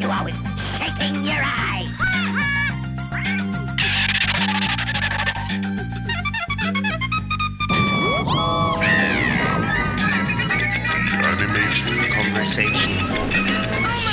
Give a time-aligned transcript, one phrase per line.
[0.00, 0.36] you always
[0.78, 1.86] shaking your eye?
[11.22, 14.06] Animation conversation.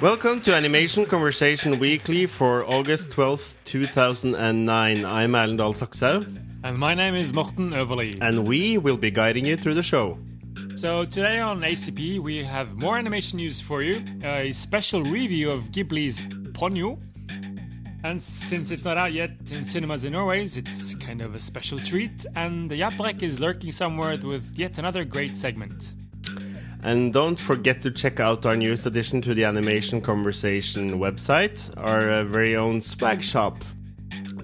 [0.00, 5.04] Welcome to Animation Conversation Weekly for August 12th, 2009.
[5.04, 8.16] I'm Erlend Dal Sakshaug, And my name is Morten Øverlie.
[8.20, 10.18] and we will be guiding you through the show.
[10.78, 15.72] So today on ACP we have more animation news for you, a special review of
[15.72, 17.00] Ghibli's Ponyo.
[18.04, 21.80] And since it's not out yet in cinemas in Norway, it's kind of a special
[21.80, 22.24] treat.
[22.36, 25.94] And the Yaprak is lurking somewhere with yet another great segment.
[26.84, 32.08] And don't forget to check out our newest addition to the Animation Conversation website, our
[32.08, 33.64] uh, very own swag shop.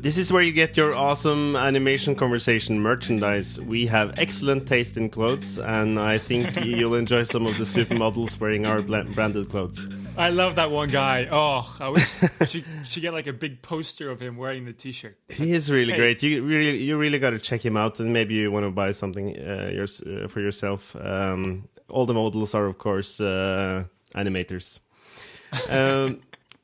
[0.05, 3.59] This is where you get your awesome Animation Conversation merchandise.
[3.59, 8.39] We have excellent taste in clothes, and I think you'll enjoy some of the supermodels
[8.39, 9.89] wearing our branded clothes.
[10.19, 11.27] I love that one guy.
[11.31, 12.07] Oh, I wish
[12.49, 15.17] she should get like a big poster of him wearing the T-shirt.
[15.31, 15.99] He is really Hey.
[15.99, 16.23] great.
[16.23, 18.93] You really, you really got to check him out, and maybe you want to buy
[18.93, 20.95] something uh, yours, uh, for yourself.
[20.97, 24.81] Um, all the models are, of course, uh, animators.
[25.71, 26.21] Um,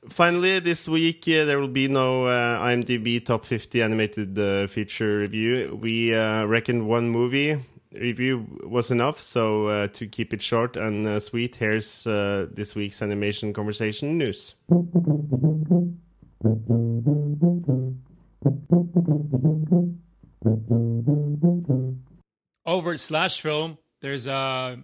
[0.08, 5.18] finally, this week uh, there will be no uh, IMDb top 50 animated uh, feature
[5.18, 5.78] review.
[5.80, 7.58] We uh, reckoned one movie
[7.92, 12.74] review was enough, so uh, to keep it short and uh, sweet, here's uh, this
[12.74, 14.54] week's animation conversation news.
[22.66, 24.78] over at Slash Film, there's a,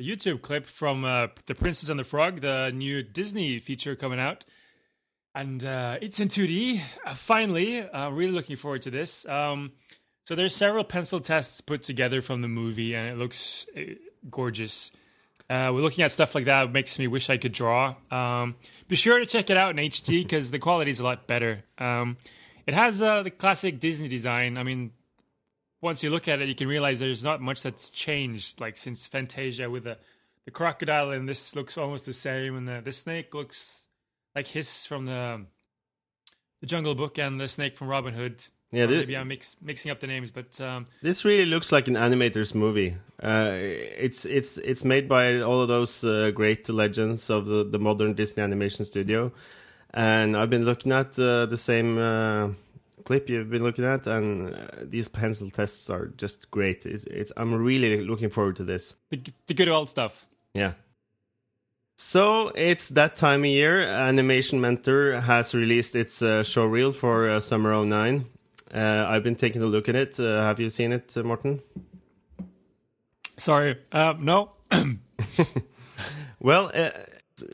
[0.00, 4.20] a YouTube clip from uh, The Princess and the Frog, the new Disney feature coming
[4.20, 4.44] out.
[5.34, 6.80] And uh, it's in 2D.
[7.04, 9.26] Uh, finally, I'm really looking forward to this.
[9.26, 9.72] Um,
[10.24, 13.94] so there's several pencil tests put together from the movie, and it looks uh,
[14.30, 14.90] gorgeous.
[15.50, 16.66] Uh, we're looking at stuff like that.
[16.66, 17.96] It makes me wish I could draw.
[18.10, 18.56] Um,
[18.88, 21.64] be sure to check it out in HD because the quality is a lot better.
[21.78, 22.16] Um,
[22.66, 24.56] it has uh, the classic Disney design.
[24.56, 24.92] I mean,
[25.84, 28.60] once you look at it, you can realize there's not much that's changed.
[28.60, 29.98] Like since Fantasia with the
[30.46, 33.84] the crocodile, and this looks almost the same, and the, the snake looks
[34.34, 35.46] like his from the
[36.60, 38.42] the Jungle Book and the snake from Robin Hood.
[38.72, 41.70] Yeah, Or thi- maybe I'm mix, mixing up the names, but um, This really looks
[41.70, 42.96] like an animator's movie.
[43.22, 47.78] Uh, it's it's it's made by all of those uh, great legends of the, the
[47.78, 49.30] modern Disney animation studio,
[49.92, 52.48] and I've been looking at uh, the same uh,
[53.04, 56.86] clip you've been looking at, and uh, these pencil tests are just great.
[56.86, 58.94] It, it's I'm really looking forward to this.
[59.10, 60.26] the, the good old stuff.
[60.54, 60.72] Yeah.
[61.96, 63.80] So it's that time of year.
[63.80, 68.26] Animation Mentor has released its uh, show reel for uh, summer 09.
[68.74, 70.18] Uh, I've been taking a look at it.
[70.18, 71.62] Uh, have you seen it, uh, Morten?
[73.36, 74.50] Sorry, uh, no.
[76.44, 76.90] Well, uh,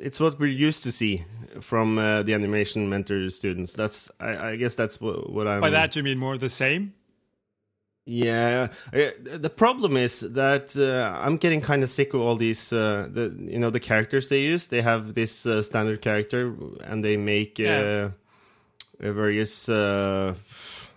[0.03, 1.25] it's what we're used to see
[1.61, 3.73] from uh, the animation mentor students.
[3.73, 5.61] That's, I, I guess, that's what, what I'm.
[5.61, 6.95] By that you mean more the same?
[8.07, 8.69] yeah.
[8.93, 12.73] Uh, the problem is that uh, I'm getting kind of sick of all these.
[12.73, 14.67] Uh, the you know the characters they use.
[14.69, 18.11] They have this uh, standard character, and they make uh, Yeah.
[19.03, 19.69] uh, various.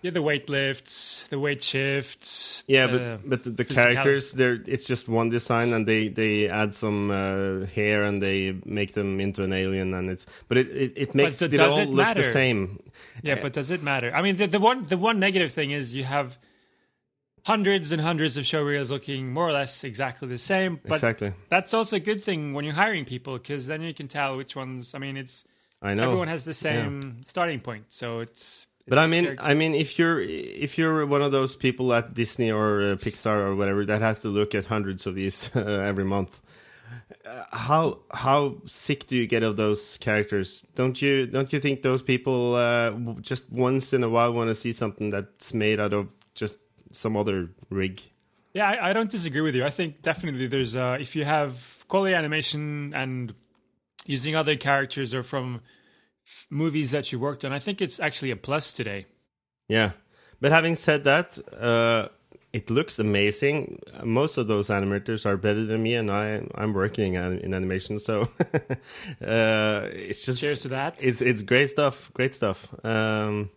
[0.04, 2.62] Uh, Yeah, the weight lifts, the weight shifts.
[2.66, 6.48] yeah, uh, but but the, the characters, they're it's just one design, and they they
[6.48, 10.68] add some uh, hair and they make them into an alien, and it's but it
[10.68, 12.78] it, it makes th- it all it look the same.
[13.22, 14.12] Yeah, but does it matter?
[14.14, 16.38] I mean, the, the one the one negative thing is you have
[17.46, 20.80] hundreds and hundreds of show reels looking more or less exactly the same.
[20.82, 21.32] But Exactly.
[21.50, 24.56] that's also a good thing when you're hiring people because then you can tell which
[24.56, 24.94] ones.
[24.94, 25.44] I mean, it's
[25.82, 26.04] I know.
[26.04, 28.66] everyone has the same starting point, so it's.
[28.86, 32.14] But I mean, very- I mean, if you're if you're one of those people at
[32.14, 35.60] Disney or uh, Pixar or whatever that has to look at hundreds of these uh,
[35.60, 36.38] every month,
[37.24, 40.66] uh, how how sick do you get of those characters?
[40.74, 42.90] Don't you don't you think those people uh,
[43.22, 46.58] just once in a while want to see something that's made out of just
[46.92, 48.02] some other rig?
[48.52, 49.64] Yeah, I, I don't disagree with you.
[49.64, 53.32] I think definitely there's uh, if you have quality animation and
[54.06, 55.60] using other characters or from f-
[56.50, 59.06] movies that you worked on, I think it's actually a plus today.
[59.68, 59.92] Yeah,
[60.40, 62.08] But having said that, uh,
[62.52, 63.80] it looks amazing.
[64.04, 68.22] Most of those animators are better than me, and I I'm working in animation, so
[69.20, 71.02] uh, it's just Cheers to that.
[71.02, 72.68] It's it's great stuff, great stuff.
[72.84, 73.50] Um,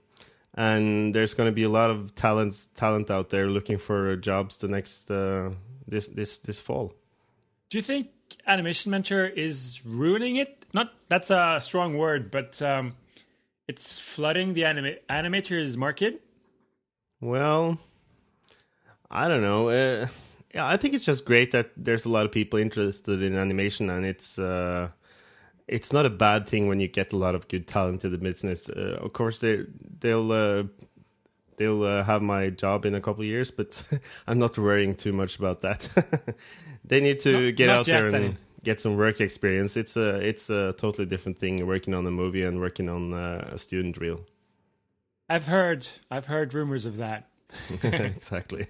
[0.55, 4.57] and there's going to be a lot of talents talent out there looking for jobs
[4.57, 5.51] the next uh,
[5.87, 6.93] this this this fall.
[7.69, 8.07] Do you think
[8.47, 10.56] Animation Mentor is ruining it?
[10.73, 12.95] Not that's a strong word, but um,
[13.67, 16.21] it's flooding the anima- animators market.
[17.21, 17.79] Well,
[19.09, 19.69] I don't know.
[19.69, 20.07] Uh,
[20.53, 23.89] yeah, I think it's just great that there's a lot of people interested in animation,
[23.89, 24.89] and it's uh,
[25.67, 28.17] it's not a bad thing when you get a lot of good talent in the
[28.17, 28.69] business.
[28.69, 29.63] Uh, of course, they
[29.99, 30.63] they'll uh,
[31.57, 33.83] they'll uh, have my job in a couple of years, but
[34.27, 36.35] I'm not worrying too much about that.
[36.85, 38.37] they need to Not- get out yet, there and.
[38.67, 39.77] Get some work experience.
[39.77, 43.51] It's a it's a totally different thing working on a movie and working on uh,
[43.53, 44.19] a student reel.
[45.29, 47.29] I've heard I've heard rumors of that.
[47.83, 48.67] exactly.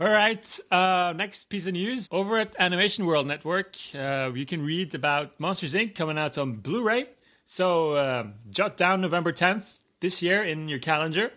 [0.00, 0.60] All right.
[0.70, 5.38] Uh, next piece of news over at Animation World Network, uh, you can read about
[5.38, 5.94] Monsters Inc.
[5.94, 7.06] coming out on Blu-ray.
[7.46, 11.32] So uh, jot down November 10th this year in your calendar.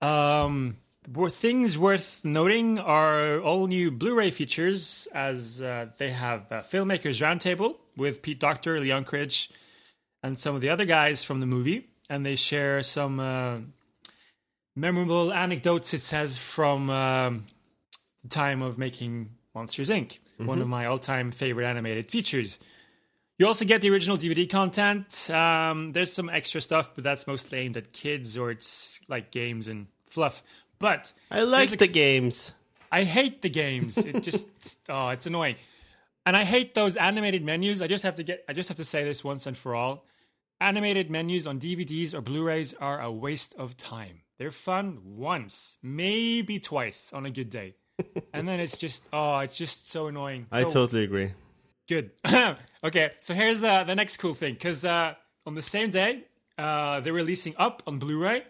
[0.00, 0.76] Um,
[1.30, 7.76] things worth noting are all new Blu-ray features, as uh, they have a filmmakers roundtable
[7.96, 9.50] with Pete Docter, Lee Unkrich,
[10.22, 13.20] and some of the other guys from the movie, and they share some.
[13.20, 13.58] Uh,
[14.78, 17.46] memorable anecdotes it says from um,
[18.22, 22.60] the time of making Monsters Inc., one of my all-time favorite animated features.
[23.38, 25.28] You also get the original DVD content.
[25.30, 29.66] Um, there's some extra stuff, but that's mostly aimed at kids or it's like games
[29.66, 30.42] and fluff.
[30.78, 32.54] But I like a- the games.
[32.90, 33.98] I hate the games.
[33.98, 34.46] It just
[34.88, 35.56] oh, it's annoying.
[36.24, 37.80] And I hate those animated menus.
[37.80, 40.04] I just have to get I just have to say this once and for all.
[40.60, 44.22] Animated menus on DVDs or Blu-rays are a waste of time.
[44.38, 47.76] They're fun once, maybe twice on a good day.
[48.32, 50.46] and then it's just oh, it's just so annoying.
[50.50, 51.32] I totally agree.
[51.88, 52.10] Good.
[52.84, 55.14] okay, so here's the the next cool thing because uh,
[55.46, 56.24] on the same day
[56.58, 58.44] uh, they're releasing Up on Blu-ray,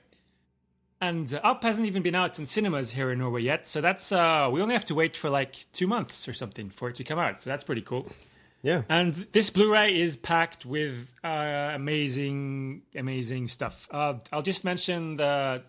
[1.00, 3.68] and uh, Up hasn't even been out in cinemas here in Norway yet.
[3.68, 6.88] So that's uh, we only have to wait for like two months or something for
[6.88, 7.42] it to come out.
[7.42, 8.10] So that's pretty cool.
[8.62, 8.82] Yeah.
[8.88, 13.86] And this Blu-ray is packed with uh, amazing, amazing stuff.
[13.90, 15.62] Uh, I'll just mention the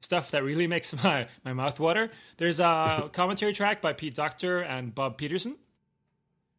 [0.00, 2.10] stuff that really makes my, my mouth water.
[2.36, 5.56] There's a commentary track by Pete Docter and Bob Peterson.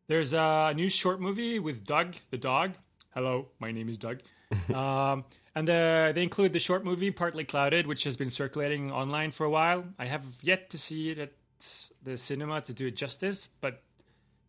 [0.07, 2.73] There's a new short movie with Doug the dog.
[3.13, 4.19] Hello, my name is Doug.
[4.73, 9.31] um, and uh, they include the short movie Partly Clouded, which has been circulating online
[9.31, 9.85] for a while.
[9.97, 11.31] I have yet to see it at
[12.03, 13.81] the cinema to do it justice, but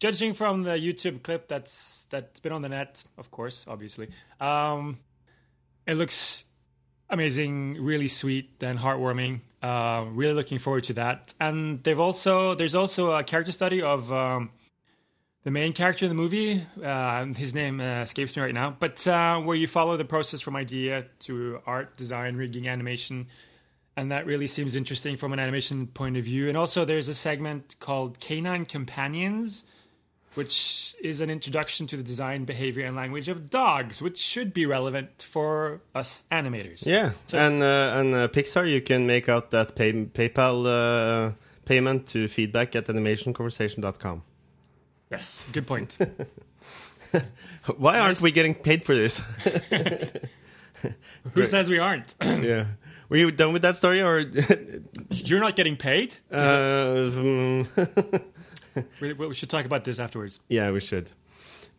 [0.00, 4.08] judging from the YouTube clip that's that's been on the net, of course, obviously,
[4.41, 4.99] um,
[5.87, 6.44] it looks
[7.09, 9.41] amazing, really sweet and heartwarming.
[9.62, 11.35] Uh, really looking forward to that.
[11.41, 14.50] And they've also there's also a character study of um,
[15.47, 16.61] the main character in the movie.
[16.83, 20.41] Uh, his name uh, escapes me right now, but uh, where you follow the process
[20.41, 23.29] from idea to art, design, rigging, animation.
[23.97, 26.49] And that really seems interesting from an animation point of view.
[26.49, 29.65] And also, there's a segment called Canine Companions,
[30.35, 34.67] which is an introduction to the design, behavior, and language of dogs, which should be
[34.67, 36.85] relevant for us animators.
[36.85, 41.33] Yeah, So- and uh, and uh, Pixar, you can make out that pay- PayPal uh,
[41.67, 44.23] payment to feedback at animationconversation.com.
[45.11, 45.97] Yes, good point.
[47.77, 49.23] Why aren't we getting paid for this?
[51.35, 52.15] Who says we aren't?
[52.23, 52.67] yeah,
[53.09, 54.21] were you done with that story, or
[55.11, 56.17] You're not getting paid?
[56.31, 58.23] uh, mm,
[59.01, 60.41] We, we should talk about this afterwards.
[60.49, 61.11] yeah, we should.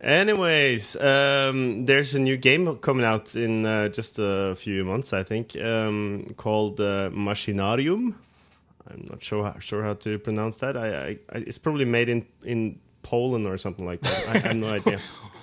[0.00, 5.22] Anyways, um, there's a new game coming out in uh, just a few months, I
[5.24, 8.14] think, um, called uh, Machinarium.
[8.88, 10.76] I'm not sure how, sure how to pronounce that.
[10.76, 14.28] I, I, I it's probably made in in Poland or something like that.
[14.28, 14.98] I have no idea.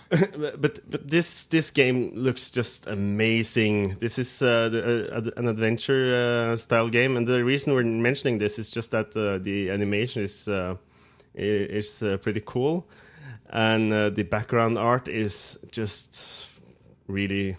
[0.09, 3.97] but but this this game looks just amazing.
[3.99, 6.13] This is uh, the, uh, an adventure
[6.53, 10.23] uh, style game, and the reason we're mentioning this is just that uh, the animation
[10.23, 10.75] is uh,
[11.33, 12.87] is uh, pretty cool,
[13.49, 16.47] and uh, the background art is just
[17.07, 17.57] really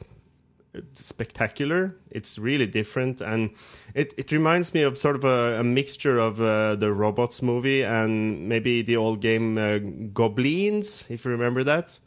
[0.94, 1.94] spectacular.
[2.10, 3.50] It's really different, and
[3.94, 7.82] it, it reminds me of sort of a, a mixture of uh, the robots movie
[7.82, 9.78] and maybe the old game uh,
[10.12, 11.98] Goblins, if you remember that.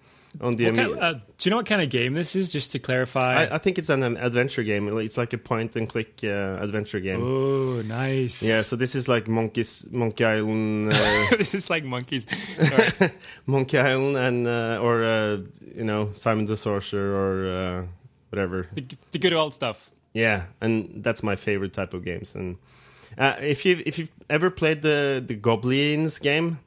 [0.42, 2.52] On the kind- uh, do you know what kind of game this is?
[2.52, 3.46] Just to clarify.
[3.46, 4.88] I, I think it's an um, adventure game.
[5.00, 7.20] It's like a point and click uh, adventure game.
[7.24, 8.44] oh, nice.
[8.44, 12.28] Yeah, so this is like Monkeys, Monkey Island, uh, this is like monkeys.
[13.48, 15.38] Monkey Island, and uh, or uh,
[15.76, 17.88] you know Simon the Sorcerer or
[18.29, 18.67] whatever.
[18.74, 19.91] the, the good old stuff.
[20.13, 22.36] Yeah, and that's my favorite type of games.
[22.36, 22.57] And
[23.17, 26.59] uh, if you if you've ever played the the Goblins game,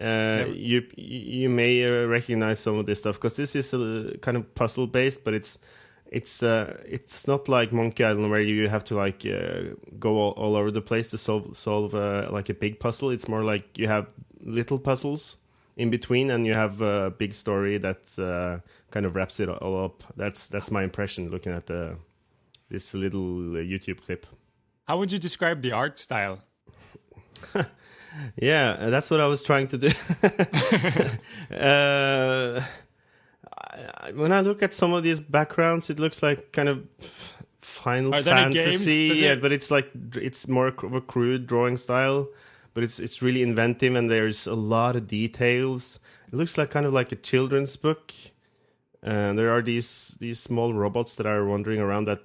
[0.00, 4.36] uh, you you may uh, recognize some of this stuff because this is a kind
[4.36, 5.58] of puzzle based, but it's
[6.06, 10.30] it's uh, it's not like Monkey Island where you have to like uh, go all,
[10.32, 13.10] all over the place to solve solve uh, like a big puzzle.
[13.10, 14.06] It's more like you have
[14.40, 15.38] little puzzles
[15.76, 19.84] in between, and you have a big story that uh, kind of wraps it all
[19.84, 20.04] up.
[20.16, 21.96] That's that's my impression looking at the
[22.70, 24.26] this little uh, YouTube clip.
[24.86, 26.42] How would you describe the art style?
[28.40, 29.88] Yeah, uh, that's what I was trying to do.
[31.56, 32.62] uh,
[34.14, 36.86] when I look at some of these backgrounds, it looks like kind of
[37.60, 38.66] Final Are there any games?
[38.84, 42.28] Fantasy, yeah, it- but it's like it's more of a crude drawing style.
[42.74, 46.00] But it's it's really inventive, and there's a lot of details.
[46.28, 48.12] It looks like kind of like a children's book.
[49.02, 52.20] And there are these these small robots that are wandering around that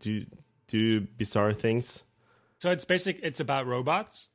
[0.00, 0.26] do
[0.68, 2.02] do bizarre things.
[2.60, 3.20] So it's basic.
[3.22, 4.28] It's about robots.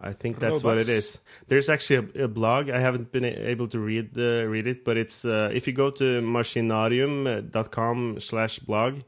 [0.00, 1.18] I think that's what it is.
[1.48, 2.70] There's actually a, a blog.
[2.70, 5.90] I haven't been able to read the read it, but it's uh, if you go
[5.90, 9.00] to machinarium.com slash blog,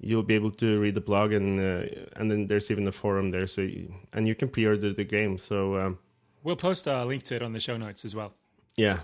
[0.00, 1.86] you'll be able to read the blog, and uh,
[2.16, 3.46] and then there's even a forum there.
[3.46, 5.38] So you, and you can pre-order the game.
[5.38, 5.98] So um,
[6.42, 8.34] We'll post a link to it on the show notes as well.
[8.76, 9.00] yeah,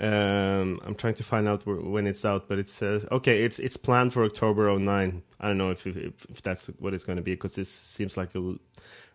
[0.00, 3.42] um, I'm trying to find out wh- when it's out, but it says okay.
[3.44, 5.22] It's it's planned for October 09.
[5.40, 8.16] I don't know if if, if that's what it's going to be because this seems
[8.16, 8.54] like a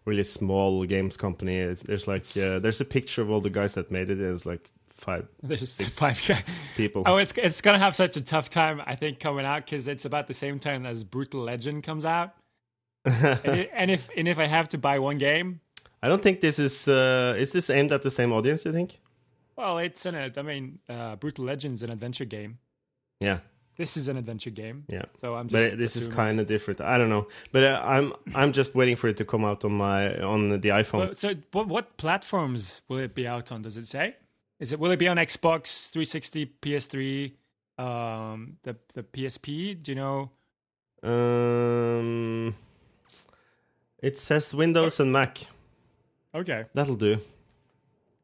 [0.06, 1.58] really small games company.
[1.58, 4.18] It's, there's like uh, there's a picture of all the guys that made it.
[4.20, 4.70] And it's like
[5.04, 6.44] five
[6.78, 7.04] people.
[7.06, 10.06] Oh, it's it's gonna have such a tough time, I think, coming out because it's
[10.06, 12.32] about the same time as Brutal Legend comes out.
[13.06, 15.60] and, if and if I have to buy one game,
[16.02, 18.66] I don't think this is uh, is this aimed at the same audience.
[18.66, 19.00] You think?
[19.56, 22.58] well, it's an I mean, uh, Brutal Legend's an adventure game.
[23.20, 23.40] Yeah,
[23.78, 24.86] This is an adventure game.
[24.90, 25.06] yeah.
[25.22, 25.72] So I'm just.
[25.72, 26.82] But this is kind of different.
[26.82, 29.74] I don't know, but uh, I'm I'm just waiting for it to come out on
[29.74, 31.16] my on the iPhone.
[31.16, 33.62] So what, what platforms will it be out on?
[33.62, 34.16] Does it say?
[34.60, 37.32] Is it will it be on Xbox 360, PS3,
[37.78, 39.82] um, the the PSP?
[39.82, 40.32] Do you know?
[41.04, 42.56] Um,
[44.02, 45.40] it says Windows and Mac.
[46.36, 47.18] Okay, That'll do.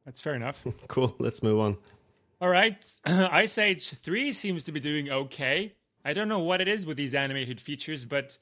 [0.06, 0.64] that's fair enough.
[0.88, 1.16] Cool.
[1.20, 1.78] Let's move on.
[2.42, 5.74] All right, Ice Age 3 seems to be doing okay.
[6.06, 8.38] I don't know what it is with these animated features, but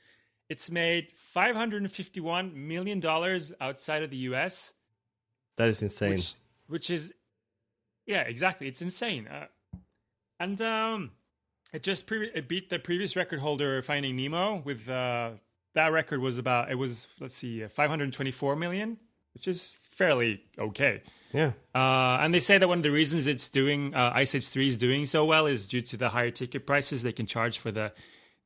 [0.49, 4.73] it's made 551 million dollars outside of the US,
[5.57, 6.11] That is insane.
[6.11, 6.33] which
[6.67, 7.11] which is
[8.07, 8.67] yeah, exactly.
[8.67, 9.27] It's insane.
[9.27, 9.45] Uh,
[10.39, 11.11] and um
[11.73, 15.31] it just pre- it beat the previous record holder Finding Nemo with uh
[15.75, 18.97] that record was about it was let's see uh, 524 million,
[19.33, 21.01] which is fairly okay.
[21.33, 21.51] yeah.
[21.75, 24.67] Uh, and they say that one of the reasons it's doing uh, Ice Age 3
[24.67, 27.71] is doing so well is due to the higher ticket prices they can charge for
[27.71, 27.91] the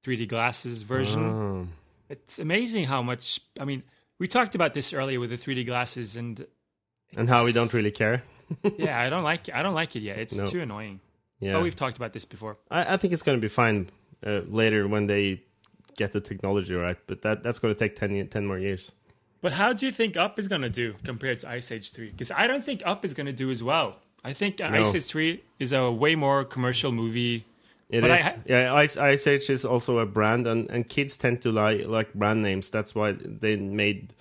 [0.04, 1.24] 3D glasses version.
[1.24, 1.68] Oh.
[2.10, 3.40] It's amazing how much.
[3.60, 3.84] I mean,
[4.20, 6.46] we talked about this earlier with the 3D glasses, and
[7.16, 8.24] And how we don't really care.
[8.78, 9.50] yeah, I don't like.
[9.54, 10.20] I don't like it yet.
[10.20, 10.46] It's No.
[10.46, 11.00] too annoying.
[11.40, 11.56] Yeah.
[11.58, 12.58] Oh, we've talked about this before.
[12.70, 13.90] I, I think it's going to be fine
[14.26, 15.42] uh, later when they
[15.98, 18.92] get the technology right, but that that's going to take 10, 10 more years.
[19.42, 22.12] But how do you think Up is going to do compared to Ice Age 3?
[22.12, 23.98] Because I don't think Up is going to do as well.
[24.24, 24.82] I think uh, No.
[24.82, 27.46] Ice Age 3 is a way more commercial movie.
[27.90, 28.22] It But I is.
[28.24, 31.88] ha- yeah, Ice, Ice Age is also a brand, and, and kids tend to like
[31.88, 32.70] like brand names.
[32.70, 34.14] That's why they made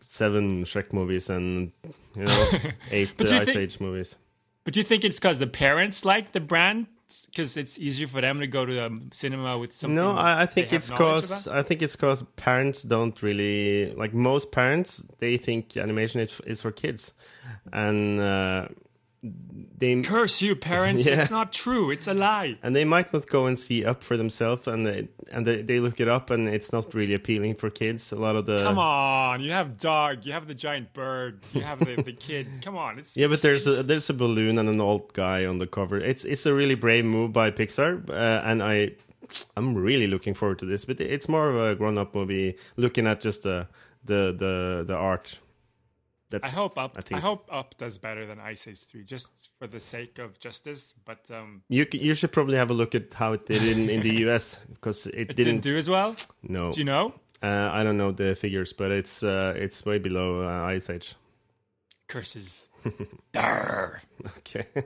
[0.00, 1.72] seven Shrek movies and
[2.14, 2.50] you know
[2.90, 4.16] eight uh, Ice Age movies.
[4.64, 6.86] But do you think it's because the parents like the brand?
[7.26, 9.94] Because it's easier for them to go to the cinema with something.
[9.94, 11.58] No, I, I think it's cause about?
[11.58, 15.06] I think it's cause parents don't really like most parents.
[15.18, 17.12] They think animation is, is for kids,
[17.72, 18.68] and uh,
[19.22, 21.06] they Curse you, parents!
[21.08, 21.20] Yeah.
[21.20, 21.90] It's not true.
[21.90, 22.58] It's a lie.
[22.62, 25.80] and they might not go and see up for themselves, and they, and they, they
[25.80, 28.12] look it up, and it's not really appealing for kids.
[28.12, 31.62] A lot of the Come on, you have dog, you have the giant bird, you
[31.62, 32.46] have the, the kid.
[32.62, 35.58] Come on, it's Yeah, but there's a there's a balloon and an old guy on
[35.58, 35.98] the cover.
[35.98, 38.92] It's it's a really brave move by Pixar, uh, and I
[39.56, 40.84] I'm really looking forward to this.
[40.84, 43.66] But it's more of a grown up movie, looking at just the
[44.04, 45.38] the the the art.
[46.42, 46.96] I hope up.
[46.96, 50.38] I I, hope up does better than Ice Age Three, just for the sake of
[50.38, 50.94] justice.
[51.04, 54.00] But um, you you should probably have a look at how it did in, in
[54.00, 54.60] the U.S.
[54.74, 55.60] because it, it didn't, didn't.
[55.62, 56.14] do as well.
[56.42, 57.14] no, Do you know?
[57.42, 61.14] uh, I don't know the figures, but it's uh, it's way below uh, Ice Age.
[62.08, 62.68] Curses.
[64.38, 64.66] Okay.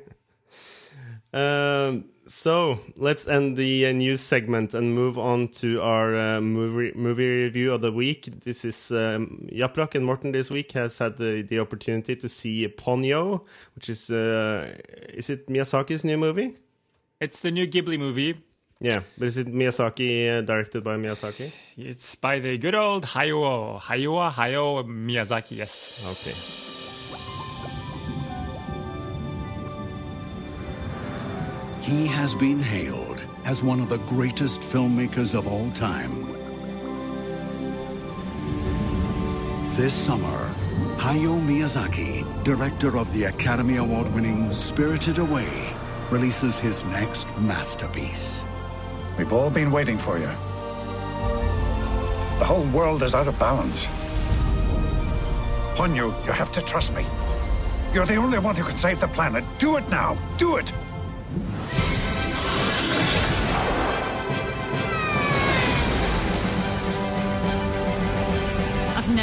[1.33, 6.93] um, so let's end the uh, news segment and move on to our uh, movie
[6.95, 8.27] movie review of the week.
[8.45, 12.69] This is um, Yaprak and Morten this week has had the, the opportunity to see
[12.69, 14.77] Ponyo, which is uh,
[15.12, 16.57] is it Miyazaki's new movie?
[17.21, 18.45] It's the new Ghibli movie.
[18.81, 21.53] Yeah, but is it Miyazaki uh, directed by Miyazaki?
[21.77, 25.57] It's by the good old Hayao Hayao Hayao Miyazaki.
[25.57, 26.03] Yes.
[26.05, 26.72] Okay.
[31.83, 36.33] He has been hailed as one of the greatest filmmakers of all time.
[39.73, 40.55] This summer,
[40.99, 45.75] Hayao Miyazaki, director of the Academy Award winning Spirited Away,
[46.12, 48.47] releases his next masterpiece.
[49.19, 50.31] We've all been waiting for you.
[52.39, 53.87] The whole world is out of balance.
[55.75, 57.05] Ponyo, you have to trust me.
[57.93, 59.43] You're the only one who can save the planet.
[59.59, 60.17] Do it now.
[60.39, 60.73] Do it.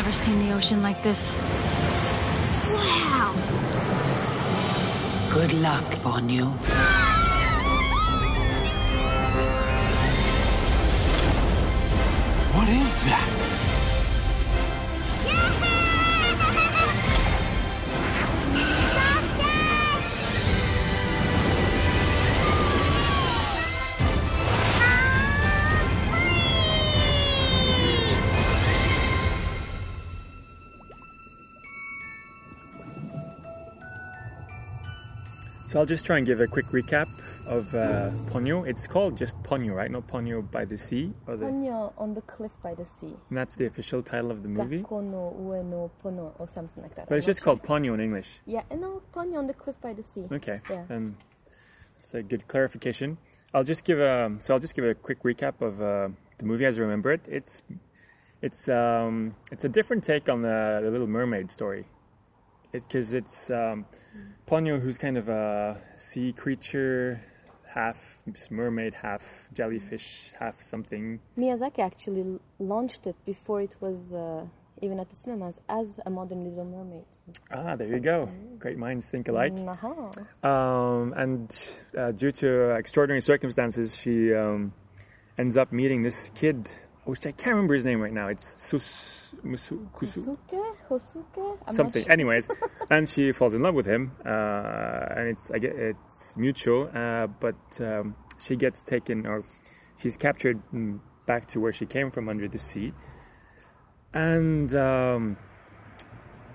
[0.10, 1.32] Never seen the ocean like this.
[2.74, 3.32] Wow!
[5.32, 6.48] Good luck, Ponyo.
[12.56, 13.39] What is that?
[35.80, 37.08] So I'll just try and give a quick recap
[37.46, 38.68] of uh, Ponyo.
[38.68, 39.90] It's called just Ponyo, right?
[39.90, 41.14] Not Ponyo by the sea.
[41.26, 43.16] Or the, Ponyo on the cliff by the sea.
[43.30, 44.82] And that's the official title of the movie.
[44.82, 47.08] Gakko no ue no pono or something like that.
[47.08, 48.42] But it's I'm just not called Ponyo in English.
[48.44, 48.56] sure.
[48.56, 50.28] Yeah, no, Ponyo on the cliff by the sea.
[50.30, 50.60] Okay.
[50.70, 50.84] Yeah.
[50.90, 51.16] Um,
[51.96, 53.18] that's a good clarification.
[53.54, 56.10] I'll just give a so I'll just give a quick recap of uh,
[56.40, 57.22] the movie as I remember it.
[57.26, 57.62] It's
[58.42, 61.86] it's um, it's a different take on the, the Little Mermaid story
[62.74, 63.86] because it's um,
[64.50, 67.22] Ponyo, who's kind of a sea creature,
[67.68, 68.18] half
[68.50, 71.20] mermaid, half jellyfish, half something.
[71.38, 74.44] Miyazaki actually launched it before it was uh,
[74.82, 77.06] even at the cinemas as a modern Little Mermaid.
[77.52, 78.28] Ah, there you go.
[78.58, 79.54] Great minds think alike.
[79.68, 80.10] Aha.
[80.42, 81.56] Um, and
[81.96, 84.74] uh, due to extraordinary circumstances, she um,
[85.38, 86.68] ends up meeting this kid,
[87.06, 88.28] which I can't remember his name right now.
[88.28, 90.38] It's Sus, Musu, Kusu,
[90.90, 91.74] Hosuke?
[91.74, 92.04] Something.
[92.04, 92.12] sure.
[92.12, 92.50] Anyways,
[92.90, 94.30] and she falls in love with him, uh,
[95.18, 96.90] and it's I get it's mutual.
[96.94, 99.44] Uh, but um, she gets taken, or
[99.98, 102.94] she's captured mm, back to where she came from under the sea,
[104.14, 104.74] and.
[104.76, 105.38] Um,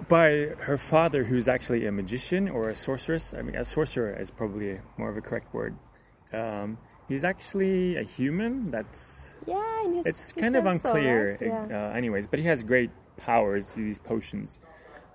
[0.09, 3.33] by her father, who's actually a magician or a sorceress.
[3.33, 5.77] I mean, a sorcerer is probably more of a correct word.
[6.33, 6.79] Um,
[7.09, 8.71] he's actually a human.
[8.71, 11.39] That's Yeah, in his it's kind of says so, unclear.
[11.41, 11.69] right?
[11.71, 11.91] Yeah.
[11.91, 14.59] uh, anyways, but he has great powers, these potions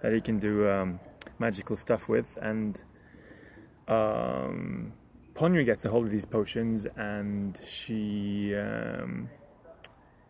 [0.02, 0.99] that he can do um,
[1.39, 2.82] magical stuff with, and
[3.88, 4.93] um,
[5.34, 9.30] Ponyo gets a hold of these potions, and she um,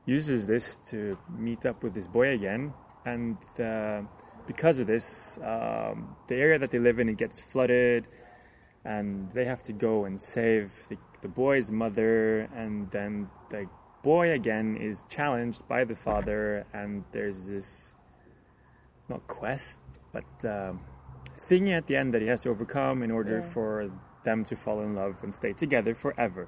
[0.05, 2.73] uses this to meet up with this boy again,
[3.05, 4.01] and uh,
[4.47, 8.07] because of this, um, the area that they live in it gets flooded,
[8.85, 13.67] and they have to go and save the, the boy's mother, and then the
[14.03, 17.93] boy again is challenged by the father, and there's this
[19.09, 19.79] not quest,
[20.11, 20.79] but um,
[21.37, 23.49] thing at the end that he has to overcome in order Yeah.
[23.49, 23.91] for
[24.23, 26.47] them to fall in love and stay together forever.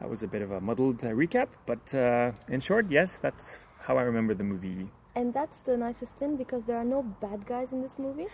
[0.00, 3.58] That was a bit of a muddled uh, recap, but uh, in short, yes, that's
[3.80, 4.90] how I remember the movie.
[5.14, 8.26] And that's the nicest thing because there are no bad guys in this movie.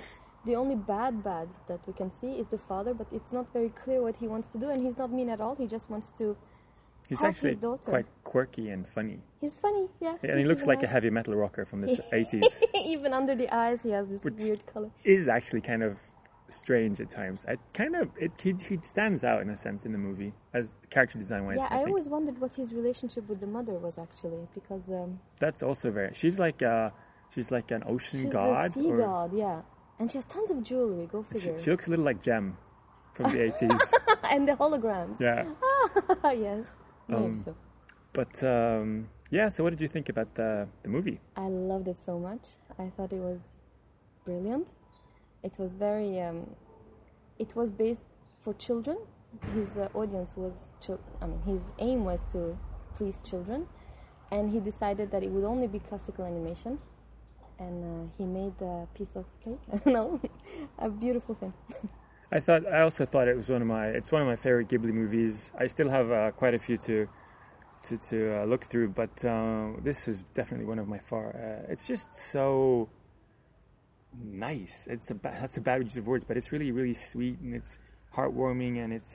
[0.44, 3.68] The only bad bad that we can see is the father, but it's not very
[3.70, 5.55] clear what he wants to do, and he's not mean at all.
[5.55, 6.37] He just wants to.
[7.09, 7.90] He's Help actually his daughter.
[7.90, 9.20] quite quirky and funny.
[9.40, 10.16] He's funny, yeah.
[10.22, 12.42] And he looks like a heavy metal rocker from the 80s.
[12.87, 14.90] even under the eyes, he has this Which- weird color.
[15.05, 15.98] is actually kind of
[16.48, 17.44] strange at times.
[17.48, 20.74] I kind of it he, he stands out in a sense in the movie as
[20.90, 21.57] character design wise.
[21.59, 25.18] Yeah, I, I always wondered what his relationship with the mother was actually because um,
[25.40, 26.12] that's also very.
[26.14, 26.90] She's like uh
[27.35, 28.68] she's like an ocean she's god.
[28.70, 29.62] the sea or- god, yeah,
[29.98, 31.07] and she has tons of jewelry.
[31.07, 31.59] Go figure.
[31.59, 32.57] she looks a little like Jem
[33.14, 33.92] from the 80s.
[34.31, 35.20] and the holograms.
[35.20, 35.44] yeah,
[36.33, 36.66] yes,
[37.09, 37.55] maybe Um, so.
[38.12, 39.48] but um, yeah.
[39.48, 41.20] So what did you think about the the movie?
[41.37, 42.44] I loved it so much.
[42.78, 43.57] I thought it was
[44.24, 44.68] brilliant.
[45.42, 46.20] It was very.
[46.20, 46.46] Um,
[47.38, 48.05] it was based
[48.38, 48.98] for children.
[49.55, 50.72] His uh, audience was.
[50.81, 52.57] Chil- I mean, his aim was to
[52.94, 53.66] please children,
[54.31, 56.78] and he decided that it would only be classical animation.
[57.64, 59.62] And uh, he made a piece of cake.
[59.96, 60.05] no,
[60.79, 61.53] a beautiful thing.
[62.37, 64.68] I thought I also thought it was one of my it's one of my favorite
[64.70, 65.35] Ghibli movies.
[65.64, 66.96] I still have uh, quite a few to
[67.87, 71.27] to to uh, look through, but uh, this is definitely one of my far.
[71.37, 72.88] Uh, it's just so
[74.22, 74.87] nice.
[74.90, 77.79] It's a that's a bad use of words, but it's really really sweet and it's
[78.16, 79.14] heartwarming and it's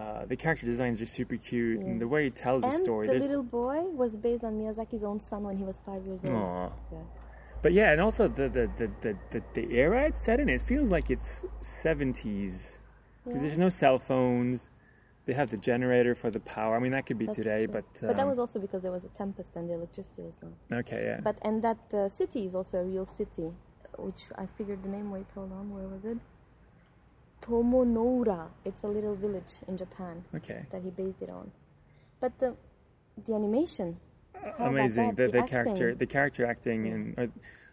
[0.00, 3.04] Uh, the character designs are super cute, and the way he tells and the story.
[3.06, 6.36] the little boy was based on Miyazaki's own son when he was five years old.
[6.36, 6.70] Aw.
[6.94, 6.98] Yeah.
[7.62, 10.60] But yeah, and also the the, the, the, the, the era it's set in, it
[10.62, 12.78] feels like it's 70s.
[13.24, 13.40] 'Cause Yeah.
[13.42, 14.70] There's no cell phones.
[15.26, 16.74] They have the generator for the power.
[16.74, 17.74] I mean, that could be That's today, true.
[17.74, 17.84] but.
[18.00, 20.56] but that um, was also because there was a tempest and the electricity was gone.
[20.72, 21.20] Okay, yeah.
[21.22, 23.52] But and that uh, city is also a real city,
[23.98, 25.10] which I figured the name.
[25.10, 26.16] Wait, hold on, where was it?
[27.42, 28.48] Tomonoura.
[28.64, 30.64] It's a little village in Japan Okay.
[30.70, 31.52] that he based it on.
[32.20, 32.56] But the
[33.26, 33.98] the animation,
[34.58, 35.14] Amazing.
[35.14, 35.32] that?
[35.32, 35.98] The, the, character, acting.
[35.98, 37.28] the character acting, and or,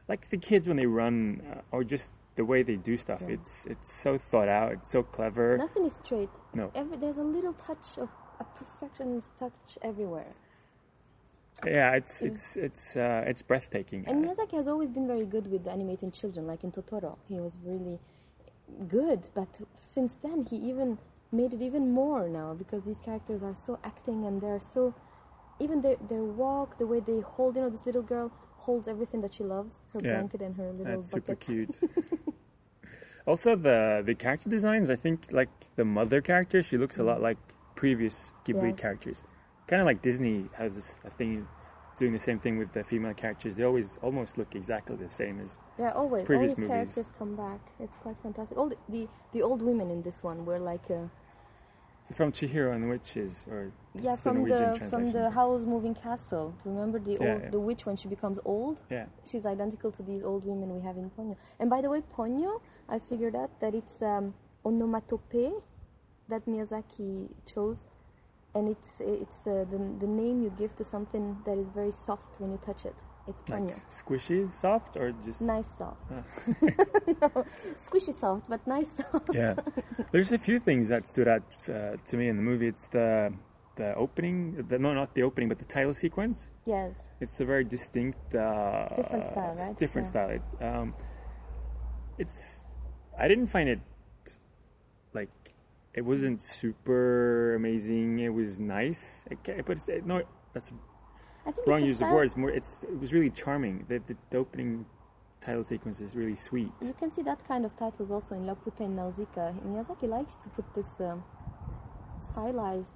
[0.07, 3.21] like the kids when they run, uh, or just the way they do stuff.
[3.21, 3.35] Yeah.
[3.35, 4.71] It's it's so thought out.
[4.73, 5.57] It's so clever.
[5.57, 6.29] Nothing is straight.
[6.53, 6.71] No.
[6.75, 10.33] Every, there's a little touch of a perfectionist touch everywhere.
[11.65, 14.05] Yeah, it's it's it's uh, it's breathtaking.
[14.07, 17.17] And Miyazaki has always been very good with animating children, like in Totoro.
[17.27, 17.99] He was really
[18.87, 20.99] good, but since then he even
[21.31, 24.93] made it even more now because these characters are so acting and they're so
[25.59, 29.21] even their their walk, the way they hold, you know, this little girl holds everything
[29.21, 30.13] that she loves, her Yeah.
[30.17, 31.39] blanket and her little That's super bucket.
[31.39, 31.75] cute.
[33.25, 34.89] also, the the character designs.
[34.89, 37.37] I think like the mother character, she looks a lot like
[37.75, 38.69] previous Ghibli Mm.
[38.71, 38.79] Yes.
[38.79, 39.23] characters.
[39.67, 41.47] Kind of like Disney has this, a thing
[41.97, 43.55] doing the same thing with the female characters.
[43.57, 45.57] They always almost look exactly the same as.
[45.77, 46.23] Yeah, always.
[46.25, 46.93] Previous all these movies.
[46.95, 47.59] characters come back.
[47.79, 48.57] It's quite fantastic.
[48.57, 51.07] All the, the, the old women in this one were like uh,
[52.13, 56.55] From Chihiro and the Witches, or Yeah, from Norwegian the from the Howl's Moving Castle.
[56.63, 57.49] Remember the Yeah, old yeah.
[57.49, 58.81] the witch when she becomes old?
[58.89, 59.07] Yeah.
[59.29, 61.35] She's identical to these old women we have in Ponyo.
[61.59, 64.33] And by the way, Ponyo, I figured out that it's um,
[64.65, 65.51] onomatopoeia
[66.29, 67.87] that Miyazaki chose,
[68.55, 72.39] and it's it's uh, the the name you give to something that is very soft
[72.39, 72.95] when you touch it.
[73.27, 76.01] It's like squishy, soft, or just Nice soft.
[77.21, 77.29] No,
[77.75, 79.29] squishy soft, but nice soft.
[79.33, 79.53] yeah.
[80.11, 82.67] There's a few things that stood out uh, to me in the movie.
[82.67, 83.33] It's the
[83.75, 86.49] the opening, the, no, not the opening, but the title sequence.
[86.65, 87.07] Yes.
[87.21, 89.77] It's a very distinct, uh, Different style, right?
[89.77, 90.11] Different Yeah.
[90.11, 90.29] style.
[90.29, 90.95] It, um,
[92.17, 92.65] it's.
[93.17, 93.79] I didn't find it
[95.13, 95.29] like
[95.93, 98.19] it wasn't super amazing.
[98.19, 100.21] It was nice, Okay, but it's, no,
[100.53, 100.71] that's
[101.47, 102.35] I think wrong use of words.
[102.35, 103.85] More, it's it was really charming.
[103.87, 104.85] The, the, the opening
[105.39, 106.71] title sequence is really sweet.
[106.81, 109.53] You can see that kind of titles also in Laputa and Nausicaa.
[109.65, 111.23] Miyazaki likes to put this um,
[112.19, 112.95] stylized,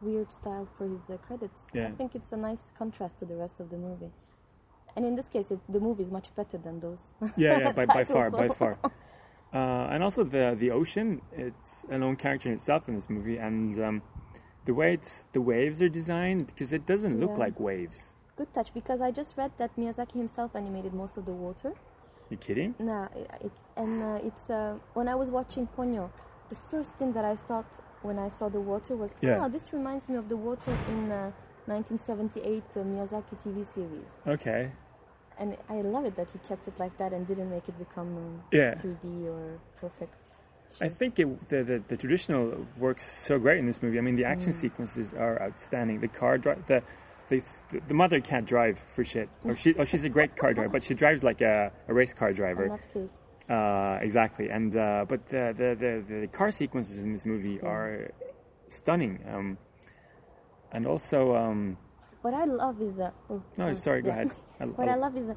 [0.00, 1.66] weird style for his uh, credits.
[1.74, 4.12] I think it's a nice contrast to the rest of the movie.
[4.96, 7.16] And in this case, it, the movie is much better than those.
[7.36, 8.78] yeah, yeah, by, by far, by far.
[9.52, 13.36] Uh, and also the the ocean, it's an own character in itself in this movie,
[13.36, 14.02] and um,
[14.64, 17.44] the way it's the waves are designed because it doesn't look Yeah.
[17.44, 18.14] like waves.
[18.36, 21.72] Good touch, because I just read that Miyazaki himself animated most of the water.
[22.30, 22.74] You kidding?
[22.78, 23.08] No,
[23.40, 26.10] it, and uh, it's uh, when I was watching Ponyo,
[26.48, 29.44] the first thing that I thought when I saw the water was, Yeah.
[29.44, 31.30] oh, this reminds me of the water in uh,
[31.66, 34.16] 1978 uh, Miyazaki TV series.
[34.26, 34.70] Okay.
[35.38, 38.16] And I love it that he kept it like that and didn't make it become
[38.16, 38.74] um, Yeah.
[38.74, 40.30] 3D or perfect.
[40.80, 43.98] I think it, the, the the traditional works so great in this movie.
[43.98, 44.60] I mean, the action Mm.
[44.64, 46.00] sequences are outstanding.
[46.00, 46.82] The car drive, the,
[47.28, 47.38] the
[47.88, 49.28] the mother can't drive for shit.
[49.44, 52.14] Or she, oh, she's a great car driver, but she drives like a, a race
[52.14, 52.64] car driver.
[52.64, 53.18] In that case.
[53.50, 55.68] Uh, exactly, and uh, but the, the,
[56.08, 58.10] the, the car sequences in this movie are
[58.68, 59.58] stunning, um,
[60.72, 61.76] and also um,
[62.22, 64.14] What I love is uh, oh, No, sorry, go Yeah.
[64.14, 64.30] ahead.
[64.60, 65.34] I- what I love is uh,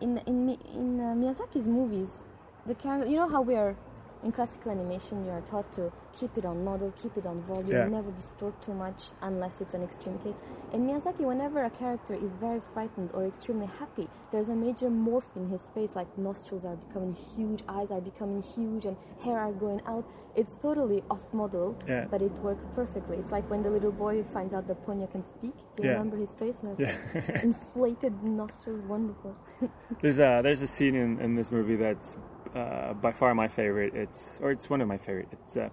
[0.00, 2.24] in in in uh, Miyazaki's movies,
[2.64, 3.08] the character.
[3.10, 3.74] You know how we are
[4.22, 7.70] in classical animation, you are taught to keep it on model, keep it on volume,
[7.70, 7.88] Yeah.
[7.88, 10.36] never distort too much unless it's an extreme case.
[10.72, 15.36] In Miyazaki, whenever a character is very frightened or extremely happy, there's a major morph
[15.36, 19.52] in his face, like nostrils are becoming huge, eyes are becoming huge, and hair are
[19.52, 20.04] going out.
[20.34, 22.06] It's totally off model, Yeah.
[22.10, 23.16] but it works perfectly.
[23.18, 25.54] It's like when the little boy finds out that Ponyo can speak.
[25.76, 25.92] Do you Yeah.
[25.94, 26.62] remember his face?
[26.62, 26.96] And it's Yeah.
[27.14, 29.34] like inflated nostrils, wonderful.
[30.02, 32.16] There's a there's a scene in, in this movie that's
[32.54, 33.94] uh, by far my favorite.
[33.94, 35.28] It's or it's one of my favorite.
[35.32, 35.68] It's uh,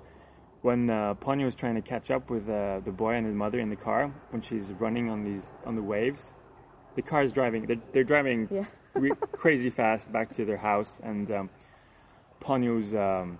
[0.61, 3.59] when uh, Ponyo is trying to catch up with uh, the boy and his mother
[3.59, 6.33] in the car when she's running on these on the waves.
[6.95, 7.65] The car is driving.
[7.65, 8.65] They're, they're driving Yeah.
[8.93, 11.49] re- crazy fast back to their house, and um,
[12.41, 13.39] Ponyo's um,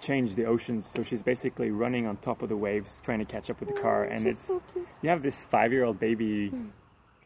[0.00, 3.48] changed the oceans, so she's basically running on top of the waves trying to catch
[3.50, 4.62] up with the car, and she's it's so
[5.02, 6.52] you have this five year old baby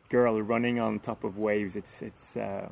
[0.08, 1.76] girl running on top of waves.
[1.76, 2.36] It's it's.
[2.36, 2.68] Uh,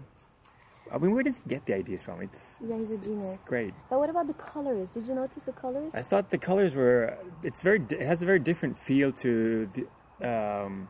[0.93, 2.21] I mean, where does he get the ideas from?
[2.23, 3.39] It's Yeah, he's a genius.
[3.47, 3.75] great.
[3.91, 4.91] But what about the colors?
[4.91, 5.95] Did you notice the colors?
[5.95, 7.17] I thought the colors were.
[7.43, 7.81] It's very.
[7.91, 9.83] It has a very different feel to the.
[10.31, 10.89] Um,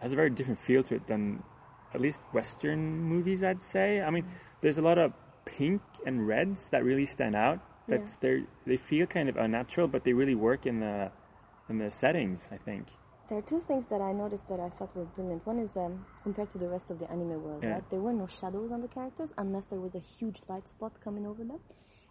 [0.00, 1.42] has a very different feel to it than
[1.94, 3.42] at least Western movies.
[3.42, 4.00] I'd say.
[4.02, 4.24] I mean,
[4.62, 5.12] there's a lot of
[5.44, 7.58] pink and reds that really stand out.
[7.88, 8.30] That's Yeah.
[8.30, 11.10] they they feel kind of unnatural, but they really work in the
[11.68, 12.50] in the settings.
[12.52, 12.86] I think.
[13.30, 15.46] There are two things that I noticed that I thought were brilliant.
[15.46, 17.74] One is um, compared to the rest of the anime world, Yeah.
[17.74, 17.88] right?
[17.88, 21.24] There were no shadows on the characters unless there was a huge light spot coming
[21.24, 21.60] over them.